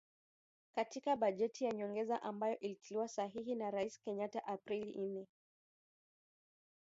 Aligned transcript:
Katika 0.75 1.15
bajeti 1.15 1.65
ya 1.65 1.71
nyongeza 1.71 2.23
ambayo 2.23 2.59
ilitiwa 2.59 3.07
sahihi 3.07 3.55
na 3.55 3.71
Rais 3.71 4.01
Kenyatta 4.01 4.47
Aprili 4.47 4.97
nne. 4.97 5.27